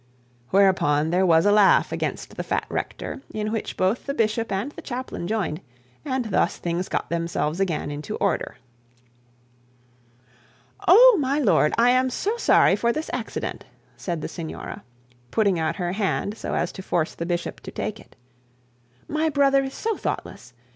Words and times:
Whereupon 0.49 1.11
there 1.11 1.27
was 1.27 1.45
a 1.45 1.51
laugh 1.51 1.91
against 1.91 2.35
the 2.35 2.41
fat 2.43 2.65
rector, 2.69 3.21
in 3.35 3.51
which 3.51 3.77
both 3.77 4.07
the 4.07 4.15
bishop 4.15 4.51
and 4.51 4.71
the 4.71 4.81
chaplain 4.81 5.27
joined; 5.27 5.61
and 6.03 6.25
thus 6.31 6.57
things 6.57 6.89
got 6.89 7.11
themselves 7.11 7.59
again 7.59 7.91
into 7.91 8.15
order. 8.15 8.57
'Oh, 10.87 11.17
my 11.19 11.37
lord, 11.37 11.71
I 11.77 11.91
am 11.91 12.09
so 12.09 12.35
sorry 12.37 12.75
for 12.75 12.91
this 12.91 13.11
accident,' 13.13 13.65
said 13.95 14.21
the 14.23 14.27
signora, 14.27 14.83
putting 15.29 15.59
out 15.59 15.75
her 15.75 15.91
hand 15.91 16.35
so 16.35 16.55
as 16.55 16.71
to 16.71 16.81
force 16.81 17.13
the 17.13 17.27
bishop 17.27 17.59
to 17.59 17.69
take 17.69 17.99
it. 17.99 18.15
'My 19.07 19.29
brother 19.29 19.63
is 19.63 19.75
so 19.75 19.95
thoughtless. 19.97 20.55